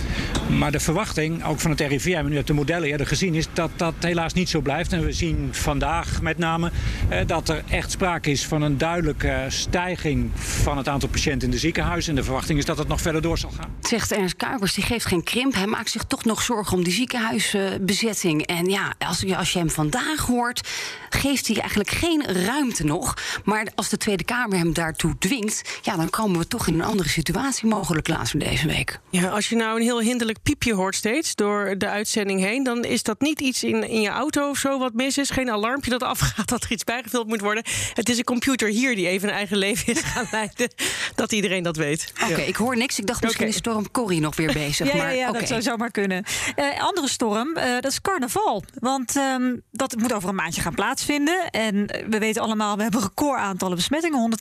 Maar 0.50 0.72
de 0.72 0.80
verwachting, 0.80 1.46
ook 1.46 1.60
van 1.60 1.72
het 1.72 1.80
RIVM 1.80 2.26
en 2.26 2.36
uit 2.36 2.48
de 2.48 2.54
modellen 2.54 2.88
eerder 2.88 3.08
gezien, 3.08 3.36
is 3.36 3.48
dat 3.54 3.72
dat 3.76 3.94
helaas 4.00 4.34
niet 4.34 4.50
zo 4.50 4.62
blijft. 4.62 4.94
En 4.94 5.06
we 5.06 5.12
zien 5.12 5.50
vandaag 5.52 6.22
met 6.22 6.38
name 6.38 6.72
eh, 7.10 7.20
dat 7.26 7.50
er 7.50 7.64
echt 7.70 7.92
sprake 7.92 8.32
is 8.32 8.46
van 8.46 8.62
een 8.62 8.78
duidelijke 8.78 9.46
stijging 9.48 10.32
van 10.36 10.78
het 10.78 10.88
aantal 10.88 11.10
patiënten 11.10 11.48
in 11.48 11.54
de 11.54 11.60
ziekenhuizen. 11.60 12.10
En 12.10 12.16
de 12.16 12.24
verwachting 12.24 12.60
is 12.60 12.66
dat 12.66 12.78
het 12.78 12.88
nog 12.88 13.02
verder 13.02 13.22
door 13.22 13.38
zal 13.38 13.50
gaan. 13.50 13.76
Zegt 13.82 14.12
Ernst 14.12 14.36
Kuipers, 14.36 14.74
die 14.74 14.84
geeft 14.84 15.06
geen 15.06 15.24
krimp. 15.24 15.54
Hij 15.54 15.68
maakt 15.68 15.90
zich 15.90 16.04
toch 16.04 16.26
nog 16.26 16.42
zorgen 16.42 16.78
om 16.78 16.84
die 16.84 16.94
ziekenhuisbezetting. 16.94 18.46
En 18.46 18.66
ja, 18.66 18.94
als, 18.98 19.34
als 19.36 19.54
je 19.54 19.60
hem 19.60 19.70
vandaag 19.70 20.26
hoort, 20.26 20.70
geeft 21.10 21.48
hij 21.48 21.58
eigenlijk 21.58 21.90
geen 21.90 22.24
ruimte 22.46 22.84
nog. 22.84 23.14
Maar 23.44 23.68
als 23.76 23.90
de 23.90 23.98
Tweede 23.98 24.24
Kamer 24.24 24.58
hem 24.58 24.74
daartoe 24.74 25.18
dwingt, 25.18 25.80
ja, 25.82 25.96
dan 25.96 26.10
komen 26.10 26.40
we 26.40 26.48
toch 26.48 26.68
in 26.68 26.74
een 26.74 26.86
andere 26.86 27.10
situatie 27.10 27.68
mogelijk 27.68 28.08
later 28.08 28.40
deze 28.40 28.68
week. 28.68 29.00
Ja, 29.10 29.30
als 29.30 29.50
je 29.50 29.56
nou 29.56 29.76
een 29.76 29.82
heel 29.82 30.02
hinderlijk 30.02 30.31
piepje 30.44 30.74
hoort 30.74 30.96
steeds 30.96 31.36
door 31.36 31.78
de 31.78 31.88
uitzending 31.88 32.40
heen, 32.40 32.64
dan 32.64 32.84
is 32.84 33.04
dat 33.04 33.22
niet 33.22 33.42
iets 33.42 33.64
in, 33.64 33.90
in 33.90 34.02
je 34.02 34.10
auto 34.10 34.50
of 34.50 34.58
zo 34.58 34.80
wat 34.80 34.94
mis 34.94 35.18
is. 35.18 35.30
Geen 35.30 35.52
alarmpje 35.52 35.90
dat 35.90 36.04
afgaat 36.14 36.48
dat 36.48 36.64
er 36.64 36.72
iets 36.72 36.84
bijgevuld 36.84 37.28
moet 37.28 37.42
worden. 37.42 37.64
Het 37.94 38.10
is 38.10 38.18
een 38.18 38.24
computer 38.24 38.70
hier 38.70 38.96
die 38.96 39.08
even 39.08 39.30
een 39.30 39.36
eigen 39.36 39.58
leven 39.58 39.94
is 39.94 40.02
gaan 40.02 40.28
leiden. 40.32 40.74
Dat 41.16 41.32
iedereen 41.32 41.64
dat 41.64 41.76
weet. 41.76 42.14
Oké, 42.24 42.42
ik 42.42 42.56
hoor 42.56 42.78
niks. 42.78 43.00
Ik 43.00 43.08
dacht 43.08 43.24
misschien 43.24 43.48
is 43.48 43.56
Storm 43.56 43.92
Corrie 43.92 44.20
nog 44.20 44.36
weer 44.36 44.54
bezig. 44.54 44.88
ja, 44.92 44.96
maar, 44.96 45.16
ja, 45.16 45.26
ja 45.26 45.32
dat 45.32 45.48
zou 45.48 45.62
zomaar 45.62 45.92
kunnen. 45.92 46.26
Uh, 46.56 46.84
andere 46.84 47.08
storm, 47.08 47.58
uh, 47.58 47.64
dat 47.64 47.92
is 47.92 48.02
carnaval. 48.02 48.64
Want 48.80 49.16
um, 49.16 49.62
dat 49.72 49.96
moet 49.96 50.14
over 50.14 50.30
een 50.30 50.36
maandje 50.36 50.62
gaan 50.62 50.76
plaatsvinden. 50.76 51.50
En 51.50 51.86
we 52.10 52.18
weten 52.20 52.42
allemaal, 52.42 52.76
we 52.76 52.82
hebben 52.82 53.02
een 53.02 53.08
record 53.08 53.40
aantallen 53.40 53.76
besmettingen. 53.76 54.38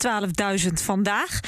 112.000 0.61 0.73
vandaag. 0.73 1.41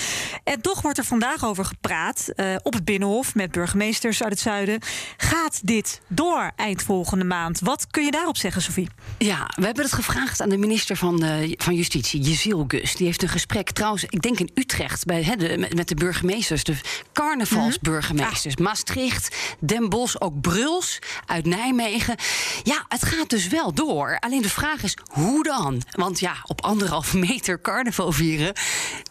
En 0.44 0.60
toch 0.60 0.82
wordt 0.82 0.98
er 0.98 1.04
vandaag 1.04 1.44
over 1.44 1.64
gepraat 1.64 2.28
uh, 2.36 2.56
op 2.62 2.72
het 2.72 2.84
Binnenhof 2.84 3.34
met 3.34 3.50
burgemeesters 3.50 4.22
uit 4.22 4.31
het 4.32 4.40
zuiden. 4.40 4.80
Gaat 5.16 5.60
dit 5.62 6.00
door 6.08 6.52
eind 6.56 6.82
volgende 6.82 7.24
maand? 7.24 7.60
Wat 7.60 7.86
kun 7.90 8.04
je 8.04 8.10
daarop 8.10 8.36
zeggen, 8.36 8.62
Sophie? 8.62 8.88
Ja, 9.18 9.50
we 9.54 9.64
hebben 9.64 9.84
het 9.84 9.92
gevraagd 9.92 10.40
aan 10.40 10.48
de 10.48 10.56
minister 10.56 10.96
van, 10.96 11.24
uh, 11.24 11.54
van 11.56 11.74
Justitie, 11.74 12.20
Jezil 12.20 12.64
Gus. 12.68 12.96
Die 12.96 13.06
heeft 13.06 13.22
een 13.22 13.28
gesprek 13.28 13.70
trouwens, 13.70 14.04
ik 14.04 14.22
denk 14.22 14.38
in 14.38 14.50
Utrecht, 14.54 15.04
bij, 15.04 15.22
he, 15.22 15.36
de, 15.36 15.68
met, 15.74 15.88
de 15.88 15.94
burgemeesters, 15.94 16.64
de 16.64 16.76
carnavalsburgemeesters. 17.12 18.56
Mm 18.56 18.60
Maastricht, 18.62 19.36
Den 19.58 19.88
Bosch, 19.88 20.16
ook 20.18 20.40
Bruls 20.40 20.98
uit 21.26 21.46
Nijmegen. 21.46 22.16
Ja, 22.62 22.84
het 22.88 23.04
gaat 23.04 23.30
dus 23.30 23.48
wel 23.48 23.74
door. 23.74 24.16
Alleen 24.20 24.42
de 24.42 24.48
vraag 24.48 24.82
is, 24.82 24.96
hoe 25.10 25.42
dan? 25.42 25.82
Want 25.90 26.20
ja, 26.20 26.34
op 26.46 26.62
anderhalve 26.62 27.18
meter 27.18 27.60
carnaval 27.60 28.12
vieren, 28.12 28.52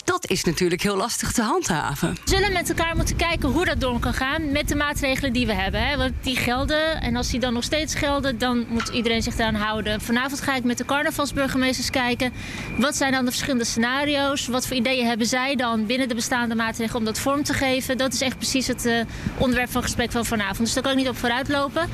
dat 0.03 0.29
is 0.29 0.43
natuurlijk 0.43 0.81
heel 0.81 0.95
lastig 0.95 1.31
te 1.31 1.41
handhaven. 1.41 2.13
We 2.13 2.19
zullen 2.23 2.53
met 2.53 2.69
elkaar 2.69 2.95
moeten 2.95 3.15
kijken 3.15 3.49
hoe 3.49 3.65
dat 3.65 3.79
door 3.79 3.99
kan 3.99 4.13
gaan 4.13 4.51
met 4.51 4.67
de 4.67 4.75
maatregelen 4.75 5.33
die 5.33 5.45
we 5.45 5.53
hebben. 5.53 5.87
Hè. 5.87 5.97
Want 5.97 6.11
die 6.21 6.35
gelden 6.35 7.01
en 7.01 7.15
als 7.15 7.29
die 7.29 7.39
dan 7.39 7.53
nog 7.53 7.63
steeds 7.63 7.95
gelden, 7.95 8.37
dan 8.37 8.65
moet 8.69 8.87
iedereen 8.87 9.21
zich 9.21 9.35
daaraan 9.35 9.61
houden. 9.61 10.01
Vanavond 10.01 10.41
ga 10.41 10.55
ik 10.55 10.63
met 10.63 10.77
de 10.77 10.85
carnavalsburgemeesters 10.85 11.89
kijken. 11.89 12.33
Wat 12.77 12.95
zijn 12.95 13.11
dan 13.11 13.25
de 13.25 13.31
verschillende 13.31 13.65
scenario's? 13.65 14.47
Wat 14.47 14.67
voor 14.67 14.75
ideeën 14.75 15.07
hebben 15.07 15.27
zij 15.27 15.55
dan 15.55 15.85
binnen 15.85 16.07
de 16.07 16.15
bestaande 16.15 16.55
maatregelen 16.55 16.99
om 16.99 17.05
dat 17.05 17.19
vorm 17.19 17.43
te 17.43 17.53
geven? 17.53 17.97
Dat 17.97 18.13
is 18.13 18.21
echt 18.21 18.37
precies 18.37 18.67
het 18.67 18.85
uh, 18.85 19.01
onderwerp 19.37 19.71
van 19.71 19.81
gesprek 19.81 20.11
van 20.11 20.25
vanavond. 20.25 20.59
Dus 20.59 20.73
daar 20.73 20.83
kan 20.83 20.91
ik 20.91 20.97
niet 20.97 21.09
op 21.09 21.17
vooruit 21.17 21.49
lopen. 21.49 21.89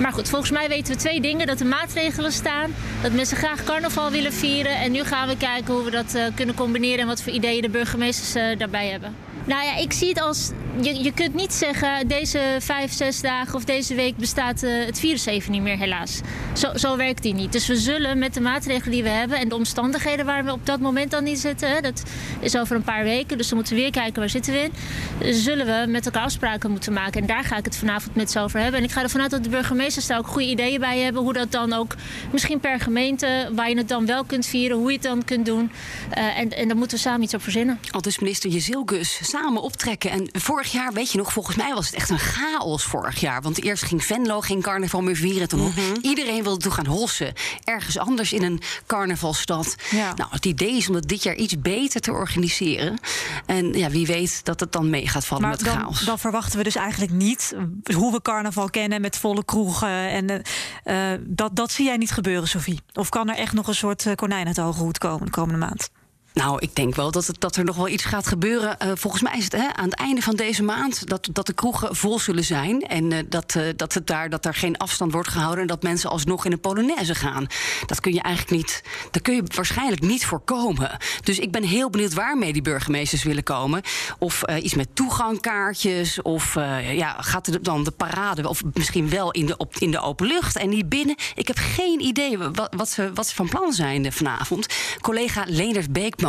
Maar 0.00 0.12
goed, 0.12 0.28
volgens 0.28 0.50
mij 0.50 0.68
weten 0.68 0.92
we 0.92 0.98
twee 0.98 1.20
dingen. 1.20 1.46
Dat 1.46 1.60
er 1.60 1.66
maatregelen 1.66 2.32
staan, 2.32 2.74
dat 3.02 3.12
mensen 3.12 3.36
graag 3.36 3.64
carnaval 3.64 4.10
willen 4.10 4.32
vieren. 4.32 4.76
En 4.76 4.92
nu 4.92 5.04
gaan 5.04 5.28
we 5.28 5.36
kijken 5.36 5.74
hoe 5.74 5.84
we 5.84 5.90
dat 5.90 6.14
uh, 6.14 6.24
kunnen 6.34 6.54
combineren 6.54 6.98
en 6.98 7.06
wat 7.06 7.22
voor 7.22 7.32
ideeën 7.32 7.62
de 7.62 7.68
burgemeesters 7.68 8.36
uh, 8.36 8.58
daarbij 8.58 8.88
hebben. 8.88 9.14
Nou 9.44 9.64
ja, 9.64 9.76
ik 9.76 9.92
zie 9.92 10.08
het 10.08 10.20
als. 10.20 10.50
Je, 10.76 11.02
je 11.02 11.12
kunt 11.12 11.34
niet 11.34 11.52
zeggen. 11.52 12.08
deze 12.08 12.56
vijf, 12.58 12.92
zes 12.92 13.20
dagen 13.20 13.54
of 13.54 13.64
deze 13.64 13.94
week 13.94 14.16
bestaat 14.16 14.62
uh, 14.62 14.86
het 14.86 14.98
virus 14.98 15.26
even 15.26 15.52
niet 15.52 15.62
meer, 15.62 15.78
helaas. 15.78 16.20
Zo, 16.52 16.76
zo 16.76 16.96
werkt 16.96 17.22
die 17.22 17.34
niet. 17.34 17.52
Dus 17.52 17.66
we 17.66 17.76
zullen 17.76 18.18
met 18.18 18.34
de 18.34 18.40
maatregelen 18.40 18.92
die 18.92 19.02
we 19.02 19.08
hebben. 19.08 19.38
en 19.38 19.48
de 19.48 19.54
omstandigheden 19.54 20.26
waar 20.26 20.44
we 20.44 20.52
op 20.52 20.66
dat 20.66 20.80
moment 20.80 21.10
dan 21.10 21.26
in 21.26 21.36
zitten. 21.36 21.82
dat 21.82 22.02
is 22.40 22.56
over 22.56 22.76
een 22.76 22.82
paar 22.82 23.02
weken. 23.02 23.38
Dus 23.38 23.48
dan 23.48 23.56
moeten 23.56 23.74
we 23.74 23.80
weer 23.80 23.90
kijken 23.90 24.20
waar 24.20 24.30
zitten 24.30 24.52
we 24.52 24.70
in. 25.18 25.34
zullen 25.34 25.66
we 25.66 25.90
met 25.90 26.04
elkaar 26.04 26.22
afspraken 26.22 26.70
moeten 26.70 26.92
maken. 26.92 27.20
En 27.20 27.26
daar 27.26 27.44
ga 27.44 27.56
ik 27.56 27.64
het 27.64 27.76
vanavond 27.76 28.16
met 28.16 28.30
ze 28.30 28.40
over 28.40 28.60
hebben. 28.60 28.80
En 28.80 28.86
ik 28.86 28.92
ga 28.92 29.02
ervan 29.02 29.20
uit 29.20 29.30
dat 29.30 29.44
de 29.44 29.50
burgemeesters 29.50 30.06
daar 30.06 30.18
ook 30.18 30.26
goede 30.26 30.48
ideeën 30.48 30.80
bij 30.80 30.98
hebben. 30.98 31.22
Hoe 31.22 31.32
dat 31.32 31.52
dan 31.52 31.72
ook. 31.72 31.94
misschien 32.32 32.60
per 32.60 32.80
gemeente. 32.80 33.50
waar 33.52 33.68
je 33.68 33.76
het 33.76 33.88
dan 33.88 34.06
wel 34.06 34.24
kunt 34.24 34.46
vieren. 34.46 34.76
hoe 34.76 34.88
je 34.88 34.96
het 34.96 35.06
dan 35.06 35.24
kunt 35.24 35.46
doen. 35.46 35.70
Uh, 36.18 36.38
en, 36.38 36.56
en 36.56 36.68
daar 36.68 36.76
moeten 36.76 36.96
we 36.96 37.02
samen 37.02 37.22
iets 37.22 37.34
op 37.34 37.42
verzinnen. 37.42 37.78
Al 37.90 38.00
dus 38.00 38.18
minister 38.18 38.50
Jezilgus 38.50 39.20
samen 39.22 39.62
optrekken. 39.62 40.10
En 40.10 40.28
vorig 40.60 40.80
jaar, 40.82 40.92
weet 40.92 41.12
je 41.12 41.18
nog, 41.18 41.32
volgens 41.32 41.56
mij 41.56 41.74
was 41.74 41.86
het 41.86 41.94
echt 41.94 42.10
een 42.10 42.18
chaos 42.18 42.84
vorig 42.84 43.20
jaar. 43.20 43.42
Want 43.42 43.62
eerst 43.62 43.82
ging 43.82 44.04
Venlo 44.04 44.40
geen 44.40 44.60
carnaval 44.60 45.00
meer 45.00 45.16
vieren. 45.16 45.48
Toen 45.48 45.60
mm 45.60 45.72
-hmm. 45.74 45.96
Iedereen 46.00 46.42
wilde 46.42 46.62
toe 46.62 46.72
gaan 46.72 46.86
hossen. 46.86 47.32
Ergens 47.64 47.98
anders 47.98 48.32
in 48.32 48.42
een 48.42 48.60
carnavalstad. 48.86 49.74
Ja. 49.90 50.14
Nou, 50.14 50.30
het 50.30 50.44
idee 50.46 50.76
is 50.76 50.88
om 50.88 50.94
het 50.94 51.08
dit 51.08 51.22
jaar 51.22 51.34
iets 51.34 51.60
beter 51.60 52.00
te 52.00 52.12
organiseren. 52.12 52.98
En 53.46 53.72
ja, 53.72 53.90
wie 53.90 54.06
weet 54.06 54.44
dat 54.44 54.60
het 54.60 54.72
dan 54.72 54.90
mee 54.90 55.08
gaat 55.08 55.26
vallen 55.26 55.42
maar 55.42 55.56
met 55.56 55.64
dan, 55.64 55.76
chaos. 55.76 56.04
Dan 56.04 56.18
verwachten 56.18 56.58
we 56.58 56.64
dus 56.64 56.76
eigenlijk 56.76 57.12
niet 57.12 57.54
hoe 57.94 58.12
we 58.12 58.22
carnaval 58.22 58.70
kennen 58.70 59.00
met 59.00 59.16
volle 59.16 59.44
kroegen. 59.44 60.08
En 60.08 60.42
uh, 60.84 61.12
dat, 61.20 61.56
dat 61.56 61.72
zie 61.72 61.84
jij 61.84 61.96
niet 61.96 62.10
gebeuren, 62.10 62.48
Sophie. 62.48 62.80
Of 62.92 63.08
kan 63.08 63.28
er 63.28 63.36
echt 63.36 63.52
nog 63.52 63.68
een 63.68 63.74
soort 63.74 64.06
konijn 64.14 64.46
uit 64.46 64.56
de 64.56 64.62
hoge 64.62 64.82
hoed 64.82 64.98
komen 64.98 65.24
de 65.24 65.30
komende 65.30 65.58
maand? 65.58 65.90
Nou, 66.34 66.58
ik 66.58 66.74
denk 66.74 66.94
wel 66.94 67.10
dat, 67.10 67.26
het, 67.26 67.40
dat 67.40 67.56
er 67.56 67.64
nog 67.64 67.76
wel 67.76 67.88
iets 67.88 68.04
gaat 68.04 68.26
gebeuren. 68.26 68.76
Uh, 68.82 68.92
volgens 68.94 69.22
mij 69.22 69.38
is 69.38 69.44
het 69.44 69.52
hè, 69.52 69.74
aan 69.74 69.84
het 69.84 69.94
einde 69.94 70.22
van 70.22 70.36
deze 70.36 70.62
maand 70.62 71.08
dat, 71.08 71.28
dat 71.32 71.46
de 71.46 71.52
kroegen 71.52 71.96
vol 71.96 72.18
zullen 72.18 72.44
zijn. 72.44 72.82
En 72.82 73.10
uh, 73.10 73.18
dat, 73.28 73.54
uh, 73.54 73.62
dat, 73.76 73.94
het 73.94 74.06
daar, 74.06 74.30
dat 74.30 74.44
er 74.44 74.54
geen 74.54 74.76
afstand 74.76 75.12
wordt 75.12 75.28
gehouden. 75.28 75.60
En 75.60 75.66
dat 75.66 75.82
mensen 75.82 76.10
alsnog 76.10 76.44
in 76.44 76.52
een 76.52 76.60
Polonaise 76.60 77.14
gaan. 77.14 77.46
Dat 77.86 78.00
kun 78.00 78.14
je 78.14 78.22
eigenlijk 78.22 78.56
niet. 78.56 78.82
Dat 79.10 79.22
kun 79.22 79.34
je 79.34 79.42
waarschijnlijk 79.54 80.02
niet 80.02 80.26
voorkomen. 80.26 80.98
Dus 81.22 81.38
ik 81.38 81.50
ben 81.50 81.62
heel 81.62 81.90
benieuwd 81.90 82.14
waarmee 82.14 82.52
die 82.52 82.62
burgemeesters 82.62 83.22
willen 83.22 83.42
komen. 83.42 83.82
Of 84.18 84.42
iets 84.62 84.74
met 84.74 84.88
toegangkaartjes. 84.94 86.22
Of 86.22 86.54
ja, 86.92 87.16
gaat 87.20 87.46
er 87.46 87.62
dan 87.62 87.84
de 87.84 87.90
parade. 87.90 88.48
Of 88.48 88.62
misschien 88.74 89.08
wel 89.08 89.30
in 89.30 89.46
de, 89.46 89.56
op, 89.56 89.76
in 89.76 89.90
de 89.90 90.00
open 90.00 90.26
lucht 90.26 90.56
en 90.56 90.68
niet 90.68 90.88
binnen. 90.88 91.16
Ik 91.34 91.46
heb 91.46 91.56
geen 91.58 92.00
idee 92.00 92.38
wat, 92.38 92.74
wat, 92.76 92.88
ze, 92.88 93.10
wat 93.14 93.26
ze 93.26 93.34
van 93.34 93.48
plan 93.48 93.72
zijn 93.72 94.12
vanavond. 94.12 94.66
Collega 95.00 95.44
Leendert 95.46 95.92
Beek 95.92 96.19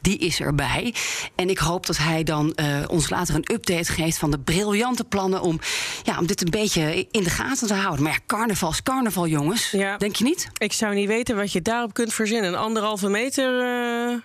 die 0.00 0.18
is 0.18 0.40
erbij. 0.40 0.94
En 1.34 1.50
ik 1.50 1.58
hoop 1.58 1.86
dat 1.86 1.96
hij 1.96 2.22
dan 2.22 2.52
uh, 2.56 2.66
ons 2.86 3.10
later 3.10 3.34
een 3.34 3.52
update 3.52 3.92
geeft 3.92 4.18
van 4.18 4.30
de 4.30 4.38
briljante 4.38 5.04
plannen 5.04 5.40
om, 5.40 5.60
ja, 6.02 6.18
om 6.18 6.26
dit 6.26 6.42
een 6.42 6.50
beetje 6.50 7.06
in 7.10 7.22
de 7.22 7.30
gaten 7.30 7.66
te 7.66 7.74
houden. 7.74 8.02
Maar 8.02 8.12
ja, 8.12 8.18
carnaval 8.26 8.70
is 8.70 8.82
carnaval, 8.82 9.26
jongens. 9.26 9.70
Ja. 9.70 9.96
Denk 9.96 10.16
je 10.16 10.24
niet? 10.24 10.48
Ik 10.58 10.72
zou 10.72 10.94
niet 10.94 11.08
weten 11.08 11.36
wat 11.36 11.52
je 11.52 11.62
daarop 11.62 11.94
kunt 11.94 12.14
verzinnen. 12.14 12.52
Een 12.52 12.58
anderhalve 12.58 13.08
meter. 13.08 13.62
Uh... 14.10 14.16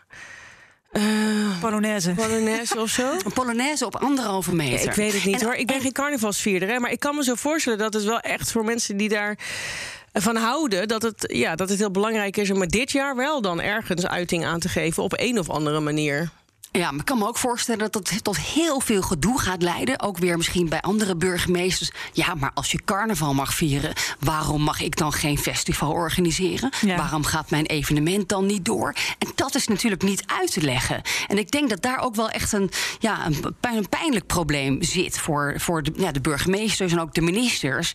Uh, 0.92 1.60
Polonaise. 1.60 2.14
Polonaise 2.14 2.80
of 2.80 2.90
zo? 2.90 3.12
Een 3.26 3.34
Polonaise 3.34 3.86
op 3.86 3.96
anderhalve 3.96 4.56
meter. 4.56 4.80
Ja, 4.80 4.90
ik 4.90 4.96
weet 4.96 5.14
het 5.14 5.26
niet 5.26 5.40
en, 5.40 5.46
hoor. 5.46 5.56
Ik 5.56 5.68
ben 5.68 5.76
en... 5.76 5.82
geen 5.82 5.92
carnavalsvierder, 5.92 6.70
hè, 6.70 6.80
maar 6.80 6.92
ik 6.92 7.00
kan 7.00 7.16
me 7.16 7.24
zo 7.24 7.36
voorstellen 7.36 7.78
dat 7.78 7.94
het 7.94 8.04
wel 8.04 8.20
echt 8.20 8.52
voor 8.52 8.64
mensen 8.64 8.98
die 8.98 9.10
daar 9.10 9.38
van 10.22 10.36
houden 10.36 10.88
dat 10.88 11.02
het, 11.02 11.26
ja, 11.34 11.56
dat 11.56 11.70
het 11.70 11.80
heel 11.80 11.92
belangrijk 11.92 12.38
is 12.38 12.52
om 12.52 12.62
er 12.62 12.68
dit 12.68 12.92
jaar 12.92 13.16
wel 13.16 13.42
dan 13.42 13.62
ergens 13.62 14.08
uiting 14.08 14.46
aan 14.46 14.60
te 14.60 14.70
geven 14.70 15.04
op 15.04 15.14
een 15.20 15.40
of 15.40 15.50
andere 15.50 15.80
manier. 15.80 16.30
Ja, 16.78 16.92
maar 16.92 17.00
ik 17.00 17.06
kan 17.06 17.18
me 17.18 17.28
ook 17.28 17.38
voorstellen 17.38 17.80
dat 17.80 17.94
dat 17.94 18.24
tot 18.24 18.38
heel 18.40 18.80
veel 18.80 19.02
gedoe 19.02 19.40
gaat 19.40 19.62
leiden. 19.62 20.02
Ook 20.02 20.18
weer 20.18 20.38
misschien 20.38 20.70
bij 20.70 20.82
andere 20.82 21.16
burgemeesters. 21.16 21.92
Ja, 22.14 22.36
maar 22.36 22.52
als 22.54 22.72
je 22.72 22.80
carnaval 22.86 23.34
mag 23.34 23.54
vieren, 23.54 23.94
waarom 24.20 24.62
mag 24.62 24.82
ik 24.82 24.96
dan 24.98 25.14
geen 25.14 25.38
festival 25.38 25.92
organiseren? 25.92 26.72
Ja. 26.86 26.96
Waarom 26.96 27.24
gaat 27.24 27.50
mijn 27.50 27.66
evenement 27.66 28.30
dan 28.30 28.46
niet 28.46 28.66
door? 28.66 28.94
En 29.18 29.32
dat 29.36 29.56
is 29.56 29.68
natuurlijk 29.68 30.02
niet 30.02 30.24
uit 30.26 30.52
te 30.52 30.62
leggen. 30.62 31.02
En 31.28 31.38
ik 31.38 31.52
denk 31.52 31.70
dat 31.70 31.82
daar 31.82 32.00
ook 32.00 32.16
wel 32.16 32.30
echt 32.30 32.52
een, 32.52 32.72
ja, 33.00 33.26
een, 33.26 33.56
pijn- 33.60 33.78
een 33.78 33.90
pijnlijk 33.90 34.26
probleem 34.26 34.84
zit 34.84 35.18
voor, 35.20 35.54
voor 35.58 35.84
de, 35.84 35.92
ja, 35.96 36.12
de 36.12 36.22
burgemeesters 36.22 36.92
en 36.92 37.00
ook 37.00 37.14
de 37.14 37.22
ministers. 37.22 37.94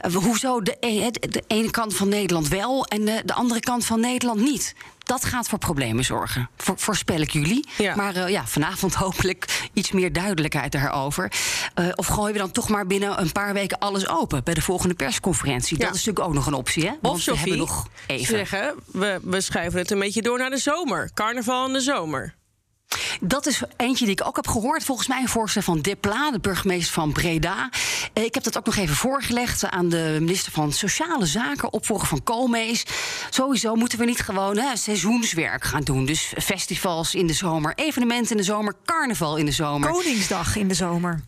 Eh, 0.00 0.14
hoezo 0.14 0.60
de, 0.60 0.76
e- 0.80 1.10
de, 1.10 1.28
de 1.28 1.44
ene 1.46 1.70
kant 1.70 1.94
van 1.94 2.08
Nederland 2.08 2.48
wel 2.48 2.86
en 2.86 3.04
de, 3.04 3.22
de 3.24 3.34
andere 3.34 3.60
kant 3.60 3.84
van 3.84 4.00
Nederland 4.00 4.40
niet? 4.40 4.74
Dat 5.06 5.24
gaat 5.24 5.48
voor 5.48 5.58
problemen 5.58 6.04
zorgen, 6.04 6.48
voor, 6.56 6.78
voorspel 6.78 7.20
ik 7.20 7.30
jullie. 7.30 7.68
Ja. 7.78 7.94
Maar 7.96 8.16
eh, 8.16 8.28
ja, 8.28 8.46
vanavond 8.46 8.94
hopelijk 9.04 9.68
iets 9.72 9.92
meer 9.92 10.12
duidelijkheid 10.12 10.72
daarover. 10.72 11.32
Eh, 11.74 11.88
of 11.94 12.06
gooien 12.06 12.32
we 12.32 12.38
dan 12.38 12.52
toch 12.52 12.68
maar 12.68 12.86
binnen 12.86 13.20
een 13.20 13.32
paar 13.32 13.52
weken 13.52 13.78
alles 13.78 14.08
open 14.08 14.44
bij 14.44 14.54
de 14.54 14.62
volgende 14.62 14.94
persconferentie? 14.94 15.78
Ja. 15.78 15.84
Dat 15.86 15.94
is 15.94 16.04
natuurlijk 16.04 16.28
ook 16.28 16.34
nog 16.34 16.46
een 16.46 16.54
optie, 16.54 16.86
hè? 16.86 16.92
Of 17.02 17.24
we 17.24 17.36
hebben 17.36 17.58
nog 17.58 17.88
even. 18.06 18.26
zeggen, 18.26 18.74
we, 18.86 19.20
we 19.22 19.40
schuiven 19.40 19.80
het 19.80 19.90
een 19.90 19.98
beetje 19.98 20.22
door 20.22 20.38
naar 20.38 20.50
de 20.50 20.58
zomer. 20.58 21.10
Carnaval 21.14 21.66
in 21.66 21.72
de 21.72 21.80
zomer. 21.80 22.34
Dat 23.20 23.46
is 23.46 23.62
eentje 23.76 24.04
die 24.04 24.14
ik 24.14 24.26
ook 24.26 24.36
heb 24.36 24.48
gehoord. 24.48 24.84
Volgens 24.84 25.08
mij 25.08 25.20
een 25.20 25.28
voorstel 25.28 25.62
van 25.62 25.80
Depla, 25.80 26.30
de 26.30 26.38
burgemeester 26.40 26.92
van 26.92 27.12
Breda. 27.12 27.70
Eh, 28.12 28.24
Ik 28.24 28.34
heb 28.34 28.42
dat 28.42 28.58
ook 28.58 28.66
nog 28.66 28.76
even 28.76 28.94
voorgelegd 28.96 29.64
aan 29.70 29.88
de 29.88 30.16
minister 30.20 30.52
van 30.52 30.72
Sociale 30.72 31.26
Zaken, 31.26 31.72
opvolger 31.72 32.06
van 32.06 32.22
Koolmees. 32.22 32.84
Sowieso 33.30 33.74
moeten 33.74 33.98
we 33.98 34.04
niet 34.04 34.20
gewoon 34.20 34.56
hè, 34.58 34.76
seizoenswerk 34.76 35.64
gaan 35.64 35.82
doen. 35.82 36.04
Dus 36.04 36.32
festivals 36.42 37.14
in 37.14 37.26
de 37.26 37.32
zomer, 37.32 37.72
evenementen 37.74 38.30
in 38.30 38.36
de 38.36 38.42
zomer, 38.42 38.74
carnaval 38.84 39.36
in 39.36 39.44
de 39.46 39.52
zomer. 39.52 39.90
Koningsdag 39.90 40.56
in 40.56 40.68
de 40.68 40.74
zomer. 40.74 41.20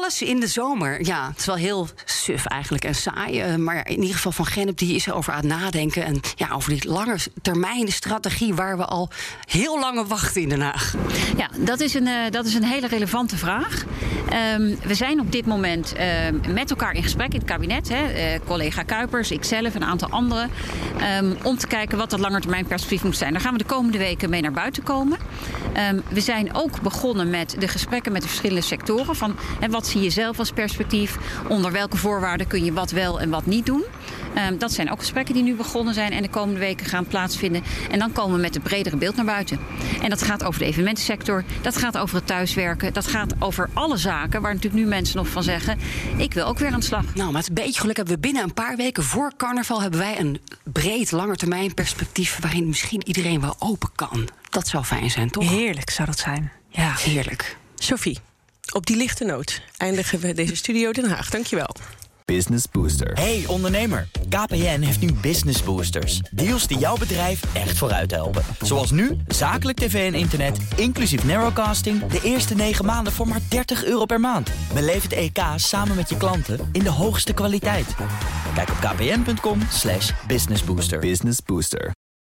Alles 0.00 0.22
in 0.22 0.40
de 0.40 0.46
zomer. 0.46 1.04
Ja, 1.06 1.28
het 1.28 1.38
is 1.38 1.46
wel 1.46 1.54
heel 1.54 1.88
suf 2.04 2.46
eigenlijk 2.46 2.84
en 2.84 2.94
saai. 2.94 3.40
eh, 3.40 3.54
Maar 3.54 3.88
in 3.88 4.00
ieder 4.00 4.14
geval 4.14 4.32
van 4.32 4.46
Gennep 4.46 4.78
die 4.78 4.94
is 4.94 5.06
erover 5.06 5.32
aan 5.32 5.38
het 5.38 5.48
nadenken. 5.48 6.04
En 6.04 6.20
ja, 6.34 6.48
over 6.52 6.70
die 6.70 6.88
lange 6.90 7.16
termijn 7.42 7.92
strategie 7.92 8.54
waar 8.54 8.76
we 8.76 8.84
al 8.84 9.10
heel 9.44 9.78
lang 9.80 10.06
wachten 10.06 10.40
in 10.42 10.48
Den 10.48 10.60
Haag. 10.60 10.94
Ja, 11.36 11.48
dat 11.58 11.80
is 11.80 11.94
een, 11.94 12.06
eh, 12.06 12.30
dat 12.30 12.46
is 12.46 12.54
een 12.54 12.64
hele 12.64 12.86
relevante 12.86 13.36
vraag. 13.36 13.84
Ehm, 14.30 14.74
we 14.82 14.94
zijn 14.94 15.20
op 15.20 15.32
dit 15.32 15.46
moment 15.46 15.92
ehm, 15.92 16.52
met 16.52 16.70
elkaar 16.70 16.94
in 16.94 17.02
gesprek 17.02 17.32
in 17.32 17.38
het 17.38 17.48
kabinet. 17.48 17.88
Hè, 17.88 18.06
eh, 18.06 18.40
collega 18.46 18.82
Kuipers, 18.82 19.30
ikzelf, 19.30 19.74
een 19.74 19.84
aantal 19.84 20.08
anderen. 20.10 20.50
ehm, 20.98 21.34
om 21.42 21.58
te 21.58 21.66
kijken 21.66 21.98
wat 21.98 22.10
dat 22.10 22.20
langetermijnperspectief 22.20 23.02
moet 23.04 23.16
zijn. 23.16 23.32
Daar 23.32 23.40
gaan 23.40 23.52
we 23.52 23.58
de 23.58 23.64
komende 23.64 23.98
weken 23.98 24.30
mee 24.30 24.40
naar 24.42 24.52
buiten 24.52 24.82
komen. 24.82 25.18
We 26.08 26.20
zijn 26.20 26.54
ook 26.54 26.80
begonnen 26.80 27.30
met 27.30 27.56
de 27.58 27.68
gesprekken 27.68 28.12
met 28.12 28.22
de 28.22 28.28
verschillende 28.28 28.62
sectoren. 28.62 29.16
Van, 29.16 29.36
hè, 29.60 29.68
wat 29.68 29.87
zie 29.88 30.02
je 30.02 30.10
zelf 30.10 30.38
als 30.38 30.50
perspectief? 30.50 31.16
Onder 31.48 31.72
welke 31.72 31.96
voorwaarden 31.96 32.46
kun 32.46 32.64
je 32.64 32.72
wat 32.72 32.90
wel 32.90 33.20
en 33.20 33.30
wat 33.30 33.46
niet 33.46 33.66
doen? 33.66 33.84
Ehm, 34.34 34.58
dat 34.58 34.72
zijn 34.72 34.90
ook 34.90 34.98
gesprekken 34.98 35.34
die 35.34 35.42
nu 35.42 35.54
begonnen 35.54 35.94
zijn 35.94 36.12
en 36.12 36.22
de 36.22 36.28
komende 36.28 36.60
weken 36.60 36.86
gaan 36.86 37.06
plaatsvinden. 37.06 37.62
En 37.90 37.98
dan 37.98 38.12
komen 38.12 38.36
we 38.36 38.40
met 38.40 38.54
het 38.54 38.62
bredere 38.62 38.96
beeld 38.96 39.16
naar 39.16 39.24
buiten. 39.24 39.58
En 40.02 40.10
dat 40.10 40.22
gaat 40.22 40.44
over 40.44 40.60
de 40.60 40.66
evenementensector, 40.66 41.44
dat 41.60 41.76
gaat 41.76 41.98
over 41.98 42.16
het 42.16 42.26
thuiswerken, 42.26 42.92
dat 42.92 43.06
gaat 43.06 43.34
over 43.38 43.70
alle 43.72 43.96
zaken 43.96 44.42
waar 44.42 44.54
natuurlijk 44.54 44.82
nu 44.82 44.88
mensen 44.88 45.16
nog 45.16 45.28
van 45.28 45.42
zeggen: 45.42 45.78
ik 46.16 46.34
wil 46.34 46.46
ook 46.46 46.58
weer 46.58 46.72
aan 46.72 46.80
de 46.80 46.86
slag. 46.86 47.14
Nou, 47.14 47.32
met 47.32 47.48
een 47.48 47.54
beetje 47.54 47.80
geluk 47.80 47.96
hebben 47.96 48.14
we 48.14 48.20
binnen 48.20 48.42
een 48.42 48.54
paar 48.54 48.76
weken 48.76 49.02
voor 49.02 49.32
carnaval... 49.36 49.82
hebben 49.82 50.00
wij 50.00 50.20
een 50.20 50.40
breed 50.72 51.10
langetermijn 51.10 51.74
perspectief... 51.74 52.38
waarin 52.40 52.66
misschien 52.66 53.06
iedereen 53.06 53.40
wel 53.40 53.56
open 53.58 53.90
kan. 53.94 54.28
Dat 54.50 54.68
zou 54.68 54.84
fijn 54.84 55.10
zijn, 55.10 55.30
toch? 55.30 55.50
Heerlijk 55.50 55.90
zou 55.90 56.08
dat 56.08 56.18
zijn. 56.18 56.52
Ja. 56.68 56.94
Heerlijk. 56.96 57.56
Sophie, 57.74 58.18
op 58.74 58.86
die 58.86 58.96
lichte 58.96 59.24
noot 59.24 59.62
eindigen 59.76 60.18
we 60.18 60.34
deze 60.34 60.56
studio 60.56 60.92
Den 60.92 61.08
Haag. 61.08 61.30
Dankjewel. 61.30 61.74
Business 62.24 62.64
Booster. 62.72 63.12
Hey 63.12 63.44
ondernemer, 63.46 64.08
KPN 64.28 64.80
heeft 64.80 65.00
nu 65.00 65.12
Business 65.12 65.62
Boosters. 65.62 66.20
Deals 66.30 66.66
die 66.66 66.78
jouw 66.78 66.96
bedrijf 66.96 67.54
echt 67.54 67.78
vooruit 67.78 68.10
helpen. 68.10 68.42
Zoals 68.60 68.90
nu, 68.90 69.16
zakelijk 69.26 69.78
tv 69.78 70.12
en 70.12 70.18
internet, 70.18 70.58
inclusief 70.76 71.24
narrowcasting... 71.24 72.06
de 72.06 72.20
eerste 72.22 72.54
9 72.54 72.84
maanden 72.84 73.12
voor 73.12 73.28
maar 73.28 73.40
30 73.48 73.84
euro 73.84 74.04
per 74.04 74.20
maand. 74.20 74.50
Beleef 74.74 75.02
het 75.02 75.12
EK 75.12 75.38
samen 75.56 75.96
met 75.96 76.08
je 76.08 76.16
klanten 76.16 76.68
in 76.72 76.82
de 76.82 76.90
hoogste 76.90 77.32
kwaliteit. 77.32 77.94
Kijk 78.54 78.68
op 78.70 78.76
kpn.com 78.76 79.60
slash 79.70 80.10
businessbooster. 80.26 80.98
Business 80.98 81.38
Booster. 81.44 81.92